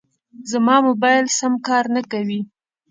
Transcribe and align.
زما 0.51 0.75
موبایل 0.87 1.25
سم 1.37 1.53
کار 1.67 1.85
نه 1.95 2.01
کوي. 2.11 2.41